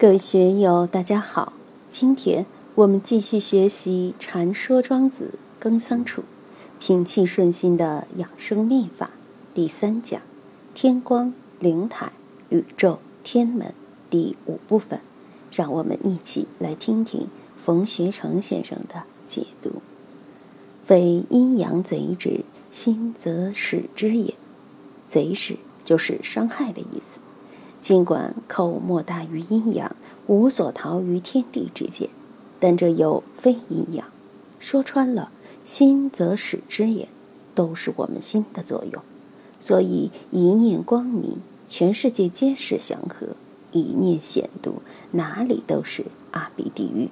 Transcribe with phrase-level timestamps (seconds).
[0.00, 1.52] 各位学友，大家好！
[1.90, 6.24] 今天我们继续学习《禅说庄子耕桑处，
[6.78, 9.06] 平气顺心的养生秘法》
[9.52, 10.22] 第三讲
[10.72, 12.12] “天光灵台
[12.48, 13.74] 宇宙天门”
[14.08, 15.02] 第五部分。
[15.52, 17.28] 让我们一起来听听
[17.58, 19.82] 冯学成先生的解读
[20.82, 24.32] ：“非阴阳贼之心则使之也。
[25.06, 27.20] 贼是就是伤害的意思。”
[27.80, 29.96] 尽管口莫大于阴阳，
[30.26, 32.08] 无所逃于天地之间，
[32.58, 34.06] 但这又非阴阳。
[34.58, 35.30] 说穿了，
[35.64, 37.08] 心则使之也，
[37.54, 39.02] 都是我们心的作用。
[39.58, 43.34] 所以一念光明，全世界皆是祥和；
[43.72, 47.08] 一念险毒，哪里都是阿鼻地狱。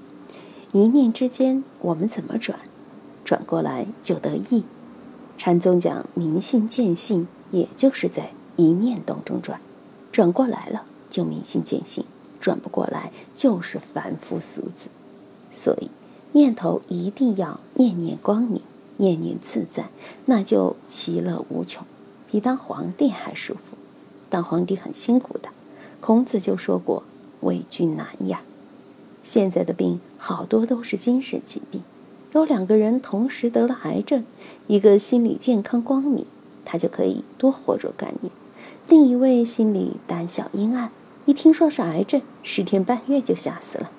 [0.72, 2.60] 一念之间，我们怎么转？
[3.24, 4.64] 转过来就得意。
[5.38, 9.60] 禅宗讲明心见性，也就是在一念当中转。
[10.18, 12.04] 转过来了就明心见性，
[12.40, 14.88] 转不过来就是凡夫俗子。
[15.48, 15.92] 所以
[16.32, 18.60] 念头一定要念念光明，
[18.96, 19.90] 念念自在，
[20.24, 21.86] 那就其乐无穷，
[22.28, 23.76] 比当皇帝还舒服。
[24.28, 25.50] 当皇帝很辛苦的，
[26.00, 27.04] 孔子就说过
[27.42, 28.42] ：“为君难呀。”
[29.22, 31.84] 现在的病好多都是精神疾病，
[32.32, 34.24] 有两个人同时得了癌症，
[34.66, 36.26] 一个心理健康光明，
[36.64, 38.32] 他就可以多活若干年。
[38.88, 40.90] 另一位心里胆小阴暗，
[41.26, 43.90] 一听说是癌症，十天半月就吓死了。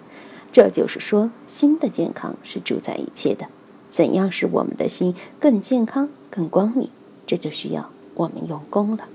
[0.52, 3.46] 这就是说，心的健康是主宰一切的。
[3.92, 6.90] 怎样使我们的心更健康、更光明？
[7.28, 9.08] 这就需要我们用功了。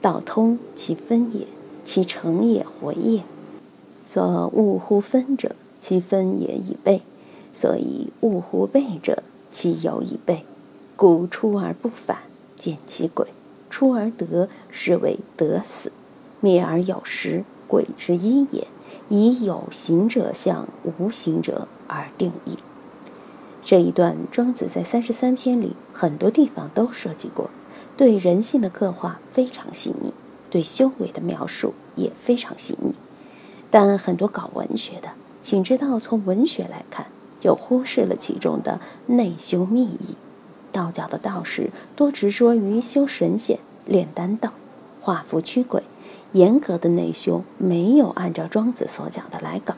[0.00, 1.48] 道通其分也，
[1.84, 3.24] 其成也回也。
[4.04, 7.00] 所恶乎分者，其分也已备；
[7.52, 10.44] 所以恶乎备者，其有已备。
[10.94, 12.18] 故出而不返，
[12.56, 13.26] 见其鬼。
[13.74, 15.90] 出而得，是为得死；
[16.38, 18.68] 灭而有时，鬼之一也。
[19.08, 22.56] 以有形者象无形者而定义。
[23.64, 27.50] 这一段，庄子在三十三篇里很多地方都涉及过，
[27.96, 30.14] 对人性的刻画非常细腻，
[30.48, 32.94] 对修为的描述也非常细腻。
[33.72, 35.08] 但很多搞文学的，
[35.42, 37.08] 请知道从文学来看，
[37.40, 40.14] 就忽视了其中的内修秘意。
[40.72, 44.52] 道教的道士多执着于修神仙、炼丹道、
[45.00, 45.82] 画符驱鬼，
[46.32, 49.74] 严格的内修没有按照庄子所讲的来搞。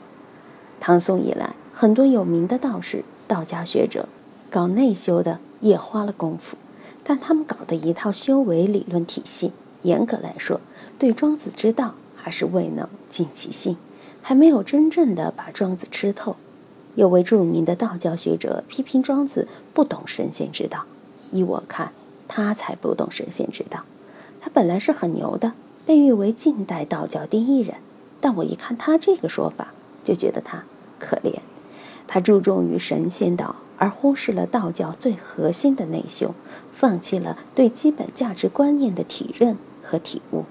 [0.79, 4.07] 唐宋以来，很多有名的道士、道家学者
[4.49, 6.55] 搞内修的也花了功夫，
[7.03, 9.51] 但他们搞的一套修为理论体系，
[9.83, 10.61] 严格来说，
[10.97, 13.77] 对庄子之道还是未能尽其心，
[14.21, 16.35] 还没有真正的把庄子吃透。
[16.95, 20.85] 有位著名的道教学者批评庄子不懂神仙之道，
[21.31, 21.91] 依我看，
[22.27, 23.83] 他才不懂神仙之道。
[24.57, 25.53] 本来是很牛的，
[25.85, 27.75] 被誉为近代道教第一人，
[28.19, 29.71] 但我一看他这个说法，
[30.03, 30.63] 就觉得他
[30.97, 31.41] 可怜。
[32.07, 36.33] 他注重于神仙道，而忽视了道教最核心的内修，
[36.73, 40.45] 放弃了对基本价值观念的体认和体悟。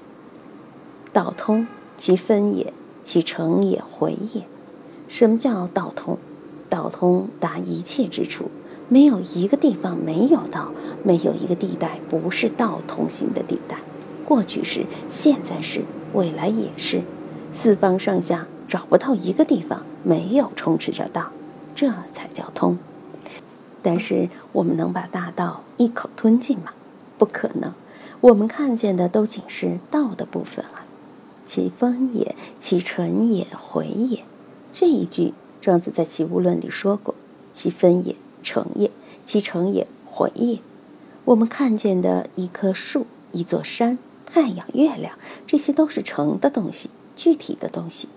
[1.13, 1.67] 道通
[1.99, 4.45] 其分也，其成也回也。
[5.09, 6.17] 什么叫道通？
[6.71, 8.53] 道通达一切之处，
[8.89, 10.71] 没有一个地方没有道，
[11.03, 13.79] 没有一个地带不是道通行的地带。
[14.27, 17.03] 过去是，现在是，未来也是。
[17.53, 21.31] 四方上下找不到一个地方没有充斥着道，
[21.75, 22.77] 这才叫通。
[23.81, 26.73] 但是我们能把大道一口吞进吗？
[27.17, 27.73] 不可能。
[28.21, 30.85] 我们看见的都仅是道的部分啊。
[31.47, 34.25] 其分也，其成也，回也。
[34.73, 35.33] 这一句。
[35.59, 37.15] 庄子在《齐物论》里说过
[37.53, 38.91] ：“其分也，成也；
[39.25, 40.61] 其成也，回也。”
[41.27, 45.17] 我们看见的一棵树、一座山、太阳、月亮，
[45.47, 48.09] 这些都是成的东西，具体的东西。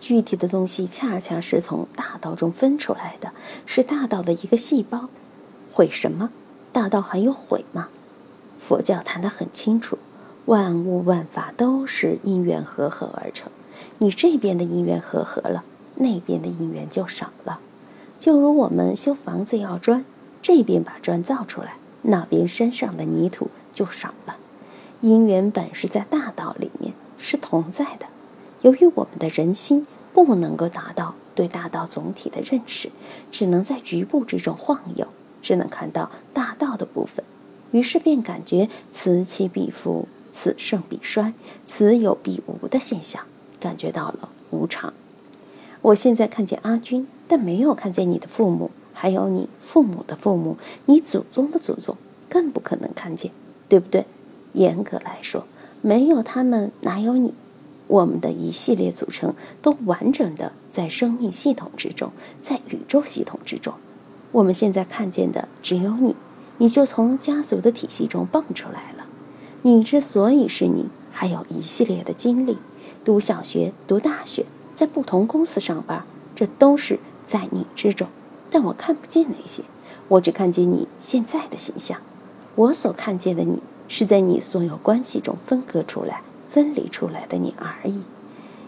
[0.00, 3.32] 具体的东西恰恰是从大道中分出来的，
[3.66, 5.08] 是大道的一个细胞。
[5.72, 6.30] 毁什么？
[6.72, 7.88] 大道还有毁吗？
[8.58, 9.98] 佛教谈得很清楚，
[10.46, 13.50] 万物万法都是因缘合合而成。
[13.98, 15.64] 你这边的因缘合合了。
[16.00, 17.58] 那边的因缘就少了，
[18.20, 20.04] 就如我们修房子要砖，
[20.40, 24.36] 这边把砖造出来，那边山上的泥土就少了。
[25.00, 28.06] 因缘本是在大道里面是同在的，
[28.62, 32.90] 由于我们的人心不能够达到对大道总体的认识，
[33.30, 35.06] 只能在局部之中晃悠，
[35.40, 37.24] 只能看到大道的部分，
[37.70, 41.32] 于是便感觉此起彼伏，此盛彼衰，
[41.64, 43.22] 此有彼无的现象，
[43.60, 44.92] 感觉到了无常。
[45.80, 50.56] 我现在看见阿君，但没有看见你的父母，还有你父母的父母，
[50.86, 51.96] 你祖宗的祖宗，
[52.28, 53.30] 更不可能看见，
[53.68, 54.04] 对不对？
[54.58, 55.46] 严格来说，
[55.82, 57.32] 没有他们，哪有你？
[57.86, 62.10] 我们的一系列组成都完整的在生命系统之中，
[62.42, 63.72] 在宇宙系统之中。
[64.32, 66.14] 我们现在看见的只有你，
[66.58, 69.06] 你就从家族的体系中蹦出来了。
[69.62, 72.58] 你之所以是你，还有一系列的经历：
[73.04, 74.44] 读小学、读大学，
[74.74, 78.08] 在不同公司上班，这都是在你之中。
[78.50, 79.62] 但我看不见那些，
[80.08, 82.00] 我只看见你现在的形象。
[82.54, 88.02] 我所看见的你，是在你所有关系中分割出来、分离出来的你而已。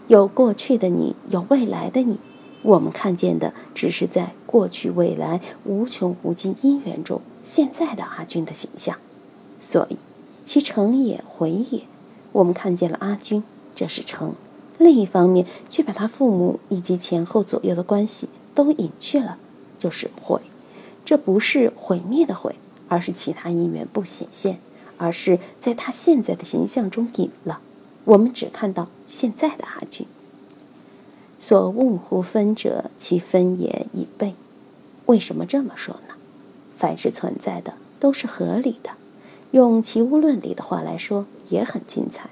[0.07, 2.17] 有过去的你，有未来的你。
[2.63, 8.97] 我们看见的只是在过去、未来无穷无尽因缘中现在的阿军的形象，
[9.59, 9.97] 所以
[10.43, 11.83] 其成也回也。
[12.33, 13.43] 我们看见了阿军，
[13.73, 14.33] 这是成；
[14.77, 19.37] 另一方面，却把他父母以及前后左右的关系都隐去了，
[19.77, 20.41] 就是毁。
[21.03, 22.55] 这不是毁灭的毁，
[22.87, 24.59] 而是其他因缘不显现，
[25.01, 27.59] 而是在他现在的形象中隐了。
[28.05, 30.05] 我们只看到现在的阿俊。
[31.39, 34.35] 所悟乎分者，其分也已备。
[35.07, 36.13] 为什么这么说呢？
[36.75, 38.91] 凡是存在的都是合理的。
[39.49, 42.29] 用《齐物论》里的话来说，也很精彩。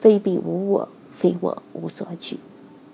[0.00, 2.40] 非彼无我，非我无所取。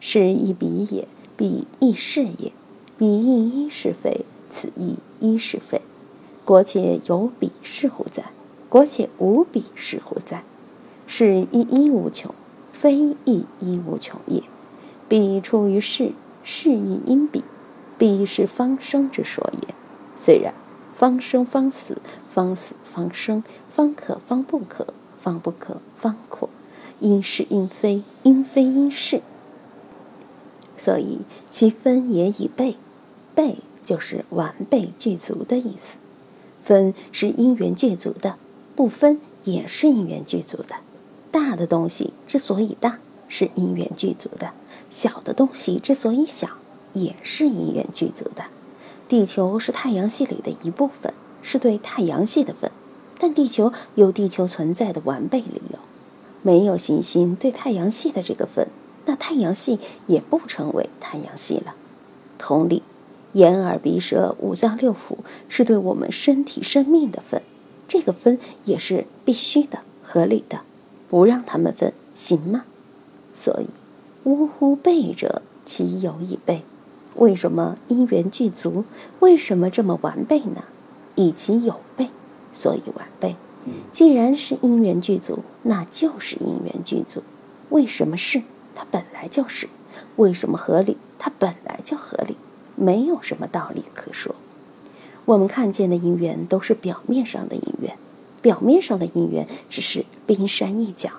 [0.01, 2.53] 是亦彼也，彼亦是也。
[2.99, 5.81] 彼亦一是非，此亦一是非。
[6.45, 8.25] 国且有彼是乎哉？
[8.69, 10.45] 国且无比是乎哉？
[11.07, 12.35] 是亦一无穷，
[12.71, 14.43] 非亦一无穷也。
[15.09, 16.13] 彼出于世，
[16.45, 17.43] 世亦因彼，
[17.97, 19.75] 彼是方生之说也。
[20.15, 20.53] 虽然
[20.95, 21.97] 方生方死，
[22.29, 24.89] 方死方生，方可方不可，
[25.19, 26.51] 方不可方阔，
[27.01, 29.23] 因是因非，因非因是。
[30.77, 32.77] 所以其分也已备，
[33.35, 35.97] 备就是完备具足的意思。
[36.61, 38.37] 分是因缘具足的，
[38.79, 40.77] 不分也是因缘具足的。
[41.33, 44.53] 大的东西之所以大，是因缘具足的。
[44.89, 46.51] 小的东西之所以小，
[46.93, 48.45] 也是因缘具足的。
[49.09, 52.71] 地球是太阳系里的一部分，是对太阳系的分，
[53.19, 55.81] 但地球有地球存在的完备理由。
[56.43, 58.69] 没有行星对太阳系的这个分，
[59.07, 61.75] 那太阳系也不成为太阳系了。
[62.39, 62.85] 同理，
[63.33, 65.17] 眼耳鼻舌五脏六腑
[65.49, 67.43] 是对我们身体生命的分，
[67.89, 70.61] 这个分也是必须的、合理的，
[71.09, 72.65] 不让他们分行吗？
[73.33, 73.67] 所以。
[74.25, 74.77] 呜呼！
[74.77, 76.63] 备者，其有以备。
[77.15, 78.85] 为什么因缘具足？
[79.21, 80.65] 为什么这么完备呢？
[81.15, 82.11] 以其有备，
[82.53, 83.37] 所以完备。
[83.91, 87.23] 既然是因缘具足，那就是因缘具足。
[87.71, 88.43] 为什么是？
[88.75, 89.69] 它本来就是。
[90.17, 90.99] 为什么合理？
[91.19, 92.37] 它本来就合理，
[92.77, 94.35] 没有什么道理可说。
[95.29, 97.99] 我们看见的因缘都是表面上的因缘，
[98.41, 101.11] 表面上的因缘只是冰山一角，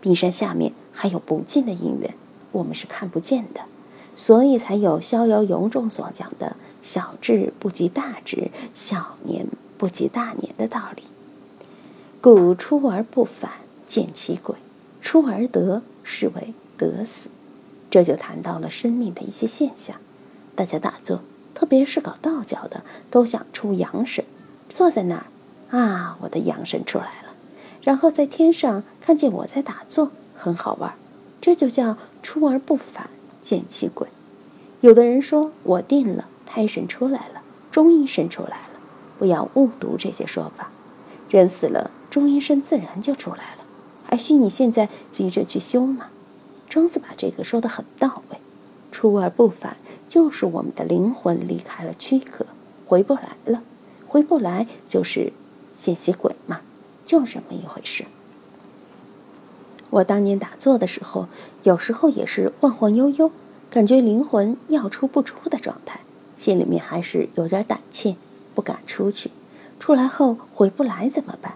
[0.00, 2.14] 冰山下面还有不尽的因缘。
[2.50, 3.60] 我们是看不见的，
[4.16, 9.46] 所以才有逍遥游中所讲的“小智不及大智，小年
[9.78, 11.04] 不及大年”的道理。
[12.20, 13.52] 故出而不返，
[13.86, 14.56] 见其鬼；
[15.00, 17.30] 出而得，是为得死。
[17.88, 19.98] 这就谈到了生命的一些现象。
[20.56, 21.20] 大家打坐，
[21.64, 24.22] 特别是搞道教的，都想出阳神，
[24.68, 27.30] 坐在那儿啊，我的阳神出来了，
[27.80, 30.92] 然后在天上看见我在打坐，很好玩。
[31.40, 33.08] 这就叫出而不返，
[33.40, 34.08] 见其鬼。
[34.82, 38.78] 有的人说我定了，胎神出来了，中阴身出来了，
[39.18, 40.70] 不要误读这些说法。
[41.30, 43.64] 人死了，中阴身自然就出来了，
[44.04, 46.08] 还需你现在急着去修吗？
[46.68, 48.36] 庄子把这个说得很到位。
[48.92, 49.76] 出而不返，
[50.14, 52.46] 就是我们的灵魂离开了躯壳，
[52.86, 53.64] 回不来了。
[54.06, 55.32] 回不来就是
[55.74, 56.60] 见其鬼嘛，
[57.04, 58.04] 就这么一回事。
[59.90, 61.26] 我当年打坐的时候，
[61.64, 63.32] 有时候也是晃晃悠悠，
[63.68, 65.98] 感觉灵魂要出不出的状态，
[66.36, 68.14] 心里面还是有点胆怯，
[68.54, 69.32] 不敢出去。
[69.80, 71.54] 出来后回不来怎么办？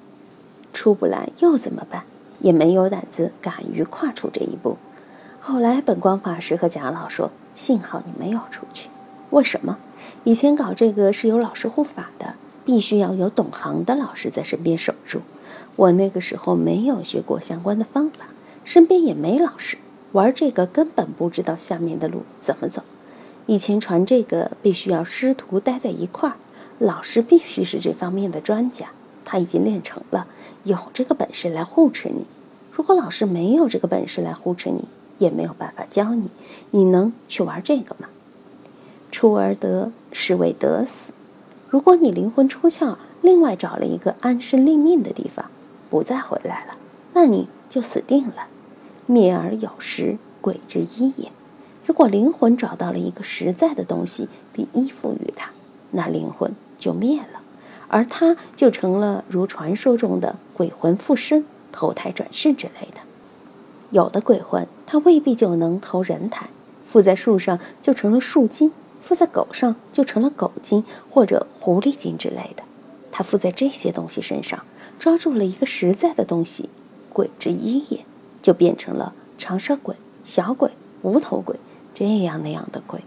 [0.73, 2.03] 出不来又怎么办？
[2.41, 4.79] 也没有胆子敢于跨出这一步。
[5.41, 8.89] 后来本光法师和贾老说：“幸好你没有出去，
[9.31, 9.79] 为什么？
[10.23, 12.35] 以前搞这个是有老师护法的，
[12.65, 15.23] 必须要有懂行的老师在身边守住。”
[15.75, 18.27] 我那个时候没有学过相关的方法，
[18.65, 19.77] 身边也没老师，
[20.13, 22.85] 玩这个根本不知道下面的路怎么走。
[23.47, 26.37] 以前传这个必须要师徒待在一块儿，
[26.79, 28.91] 老师必须是这方面的专家，
[29.25, 30.29] 他已经练成了，
[30.63, 32.25] 有这个本事来护持你。
[32.71, 34.85] 如果老师没有这个本事来护持你，
[35.19, 36.31] 也没有办法教你，
[36.71, 38.09] 你能去玩这个吗？
[39.13, 41.13] 出而得，是为得死。
[41.69, 45.51] 如果你灵魂出窍，另外找了一个安身立命的地方。
[45.91, 46.77] 不再回来了，
[47.15, 48.49] 那你就死定了。
[49.07, 51.33] 灭而有实，鬼之一也。
[51.87, 55.51] 如果灵魂找到了一个实在的东西，并依附于它，
[55.93, 57.41] 那灵魂就灭了，
[57.89, 63.01] 而它就成了如传说中的鬼魂附身、投胎转世之类的。
[63.91, 66.49] 有的鬼魂，他未必就能投人胎，
[66.87, 72.63] 附在树上就成了树精，附在狗上就成了狗精或者狐狸精之类的。
[73.13, 74.65] 他附在这些东西身上，
[74.99, 76.71] 抓住了一个实在的东西，
[77.13, 78.07] 鬼之一也，
[78.41, 80.71] 就变成了长舌鬼、小鬼、
[81.03, 81.57] 无头鬼
[81.93, 83.03] 这样那样的鬼。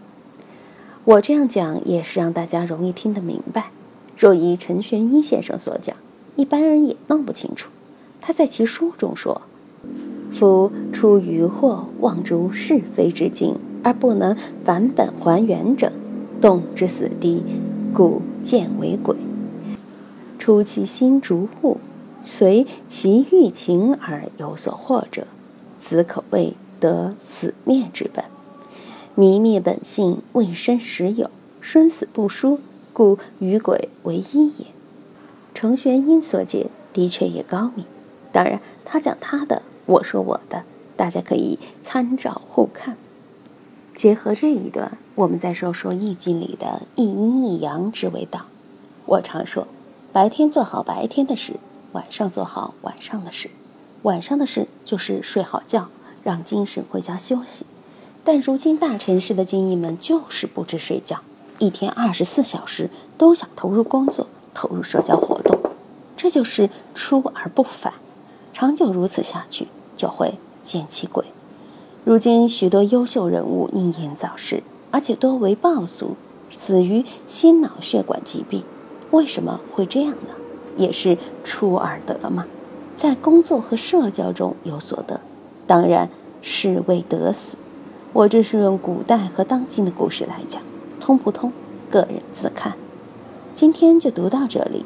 [1.03, 3.71] 我这样讲也是让大家容易听得明白。
[4.15, 5.97] 若依陈玄一先生所讲，
[6.35, 7.71] 一般人也弄不清楚。
[8.21, 9.41] 他在其书中说。
[10.31, 15.91] 夫出于惑，妄诸是非之境，而不能返本还原者，
[16.41, 17.43] 动之死地，
[17.93, 19.15] 故见为鬼。
[20.39, 21.77] 出其心逐物，
[22.23, 25.27] 随其欲情而有所惑者，
[25.77, 28.23] 此可谓得死灭之本。
[29.13, 32.59] 迷灭本性，未生实有，生死不殊，
[32.93, 34.67] 故与鬼为一也。
[35.53, 37.85] 程玄英所解的确也高明，
[38.31, 39.61] 当然他讲他的。
[39.85, 40.63] 我说我的，
[40.95, 42.97] 大家可以参照互看。
[43.93, 48.45] 结合这一段，我们再说说《易经》里的一阴一阳之谓道。
[49.05, 49.67] 我常说，
[50.13, 51.53] 白天做好白天的事，
[51.91, 53.49] 晚上做好晚上的事。
[54.03, 55.89] 晚上的事就是睡好觉，
[56.23, 57.65] 让精神回家休息。
[58.23, 61.19] 但如今大城市的精英们就是不知睡觉，
[61.59, 65.59] 一天二十四小时都想投入工作，投入社交活动，
[66.15, 67.93] 这就是出而不返。
[68.61, 71.25] 长久如此下去，就会见其鬼。
[72.05, 76.15] 如今许多优秀人物英年早逝，而且多为暴卒，
[76.51, 78.63] 死于心脑血管疾病。
[79.09, 80.35] 为什么会这样呢？
[80.77, 82.45] 也是出而得嘛，
[82.93, 85.21] 在工作和社交中有所得，
[85.65, 86.07] 当然
[86.43, 87.57] 是为得死。
[88.13, 90.61] 我这是用古代和当今的故事来讲，
[90.99, 91.51] 通不通，
[91.89, 92.73] 个人自看。
[93.55, 94.85] 今天就读到这里。